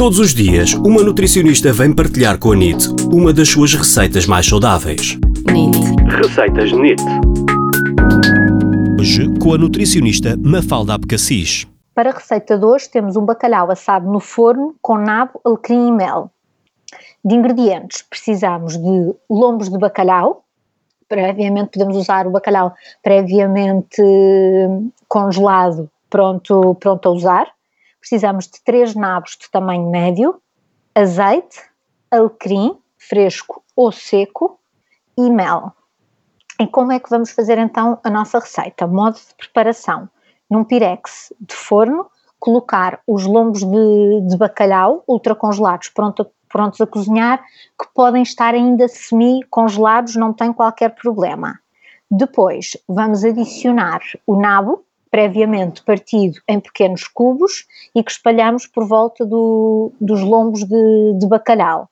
Todos 0.00 0.18
os 0.18 0.32
dias, 0.32 0.72
uma 0.72 1.02
nutricionista 1.02 1.70
vem 1.74 1.94
partilhar 1.94 2.38
com 2.38 2.52
a 2.52 2.56
NIT 2.56 2.86
uma 3.12 3.34
das 3.34 3.50
suas 3.50 3.74
receitas 3.74 4.24
mais 4.24 4.48
saudáveis. 4.48 5.18
NIT. 5.44 5.76
Receitas 6.16 6.72
NIT. 6.72 7.02
Hoje, 8.98 9.26
com 9.38 9.52
a 9.52 9.58
nutricionista 9.58 10.38
Mafalda 10.38 10.94
Abcacis. 10.94 11.68
Para 11.94 12.08
a 12.08 12.14
receita 12.14 12.56
de 12.56 12.64
hoje, 12.64 12.88
temos 12.88 13.14
um 13.14 13.26
bacalhau 13.26 13.70
assado 13.70 14.10
no 14.10 14.20
forno 14.20 14.74
com 14.80 14.96
nabo, 14.96 15.38
alecrim 15.44 15.88
e 15.88 15.92
mel. 15.92 16.30
De 17.22 17.34
ingredientes, 17.34 18.00
precisamos 18.00 18.78
de 18.78 19.14
lombos 19.28 19.68
de 19.68 19.76
bacalhau. 19.76 20.46
Previamente, 21.10 21.72
podemos 21.72 21.98
usar 21.98 22.26
o 22.26 22.30
bacalhau 22.30 22.72
previamente 23.02 24.02
congelado, 25.06 25.90
pronto, 26.08 26.74
pronto 26.76 27.06
a 27.06 27.12
usar 27.12 27.52
precisamos 28.00 28.46
de 28.46 28.62
três 28.64 28.94
nabos 28.94 29.36
de 29.40 29.50
tamanho 29.50 29.90
médio, 29.90 30.40
azeite, 30.94 31.60
alecrim, 32.10 32.76
fresco 32.98 33.62
ou 33.76 33.92
seco 33.92 34.58
e 35.16 35.30
mel. 35.30 35.72
E 36.58 36.66
como 36.66 36.92
é 36.92 37.00
que 37.00 37.08
vamos 37.08 37.30
fazer 37.30 37.58
então 37.58 37.98
a 38.02 38.10
nossa 38.10 38.38
receita? 38.38 38.86
Modo 38.86 39.14
de 39.14 39.34
preparação: 39.36 40.08
num 40.50 40.64
pirex 40.64 41.32
de 41.40 41.54
forno, 41.54 42.10
colocar 42.38 43.00
os 43.06 43.24
lombos 43.24 43.60
de, 43.60 44.20
de 44.28 44.36
bacalhau 44.36 45.04
ultracongelados 45.06 45.88
pronto, 45.90 46.26
prontos 46.48 46.80
a 46.80 46.86
cozinhar, 46.86 47.42
que 47.80 47.88
podem 47.94 48.22
estar 48.22 48.54
ainda 48.54 48.88
semi-congelados, 48.88 50.16
não 50.16 50.32
tem 50.32 50.52
qualquer 50.52 50.94
problema. 50.94 51.58
Depois 52.10 52.76
vamos 52.88 53.24
adicionar 53.24 54.00
o 54.26 54.38
nabo, 54.38 54.84
previamente 55.10 55.82
partido 55.82 56.40
em 56.46 56.60
pequenos 56.60 57.06
cubos 57.08 57.66
e 57.94 58.02
que 58.02 58.10
espalhamos 58.10 58.66
por 58.66 58.86
volta 58.86 59.26
do, 59.26 59.92
dos 60.00 60.20
lombos 60.20 60.64
de, 60.64 61.18
de 61.18 61.26
bacalhau. 61.26 61.88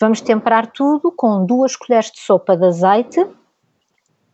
Vamos 0.00 0.20
temperar 0.20 0.72
tudo 0.72 1.12
com 1.12 1.44
duas 1.44 1.76
colheres 1.76 2.10
de 2.10 2.20
sopa 2.20 2.56
de 2.56 2.64
azeite, 2.64 3.26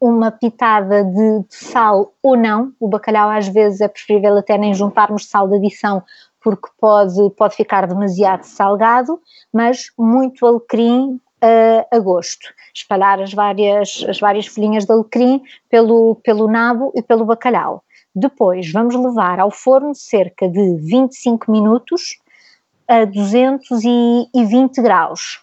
uma 0.00 0.30
pitada 0.30 1.04
de, 1.04 1.40
de, 1.40 1.54
sal 1.54 2.14
ou 2.22 2.36
não. 2.36 2.72
O 2.78 2.88
bacalhau 2.88 3.28
às 3.28 3.48
vezes 3.48 3.80
é 3.80 3.88
preferível 3.88 4.36
até 4.36 4.56
nem 4.56 4.72
juntarmos 4.72 5.28
sal 5.28 5.48
de 5.48 5.56
adição 5.56 6.02
porque 6.40 6.68
pode, 6.80 7.30
pode 7.30 7.56
ficar 7.56 7.86
demasiado 7.86 8.44
salgado, 8.44 9.20
mas 9.52 9.90
muito 9.98 10.46
alecrim 10.46 11.20
a 11.90 11.98
gosto. 11.98 12.52
Espalhar 12.74 13.20
as 13.20 13.32
várias, 13.32 14.04
as 14.08 14.18
várias 14.18 14.46
folhinhas 14.46 14.84
de 14.84 14.92
alecrim 14.92 15.42
pelo, 15.68 16.16
pelo 16.16 16.48
nabo 16.48 16.92
e 16.94 17.02
pelo 17.02 17.24
bacalhau. 17.24 17.82
Depois 18.14 18.70
vamos 18.72 18.94
levar 18.94 19.38
ao 19.38 19.50
forno 19.50 19.94
cerca 19.94 20.48
de 20.48 20.76
25 20.76 21.50
minutos 21.50 22.18
a 22.88 23.04
220 23.04 24.82
graus. 24.82 25.40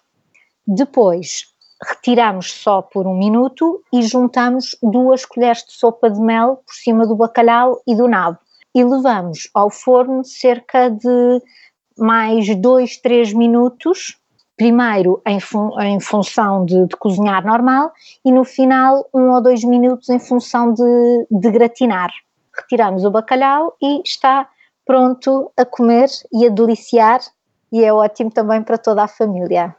Depois 0.67 1.53
retiramos 1.81 2.51
só 2.51 2.81
por 2.81 3.05
um 3.05 3.17
minuto 3.17 3.81
e 3.93 4.01
juntamos 4.01 4.75
duas 4.81 5.25
colheres 5.25 5.63
de 5.63 5.73
sopa 5.73 6.09
de 6.09 6.19
mel 6.19 6.57
por 6.65 6.73
cima 6.73 7.05
do 7.05 7.15
bacalhau 7.15 7.79
e 7.87 7.95
do 7.95 8.07
nabo. 8.07 8.39
E 8.73 8.83
levamos 8.83 9.49
ao 9.53 9.69
forno 9.69 10.23
cerca 10.25 10.89
de 10.89 11.41
mais 11.97 12.53
2, 12.53 12.97
3 12.97 13.33
minutos, 13.33 14.17
primeiro 14.57 15.21
em, 15.25 15.39
fun 15.39 15.71
em 15.81 15.99
função 15.99 16.65
de, 16.65 16.87
de, 16.87 16.95
cozinhar 16.95 17.45
normal 17.45 17.91
e 18.23 18.31
no 18.31 18.43
final 18.43 19.07
um 19.13 19.31
ou 19.31 19.41
dois 19.41 19.63
minutos 19.63 20.09
em 20.09 20.19
função 20.19 20.73
de, 20.73 21.27
de 21.29 21.51
gratinar 21.51 22.11
retiramos 22.55 23.03
o 23.03 23.11
bacalhau 23.11 23.75
e 23.81 24.01
está 24.01 24.47
pronto 24.85 25.51
a 25.57 25.65
comer 25.65 26.09
e 26.31 26.45
a 26.45 26.49
deliciar 26.49 27.19
e 27.71 27.83
é 27.83 27.91
ótimo 27.91 28.31
também 28.31 28.63
para 28.63 28.77
toda 28.77 29.03
a 29.03 29.07
família. 29.07 29.75